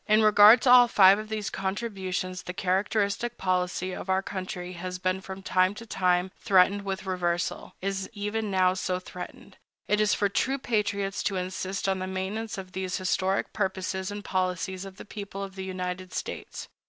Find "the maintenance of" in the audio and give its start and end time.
11.99-12.71